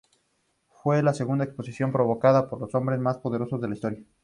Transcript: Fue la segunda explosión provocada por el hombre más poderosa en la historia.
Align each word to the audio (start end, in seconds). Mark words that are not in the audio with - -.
Fue 0.67 1.03
la 1.03 1.13
segunda 1.13 1.45
explosión 1.45 1.91
provocada 1.91 2.49
por 2.49 2.63
el 2.67 2.75
hombre 2.75 2.97
más 2.97 3.19
poderosa 3.19 3.57
en 3.57 3.61
la 3.69 3.75
historia. 3.75 4.03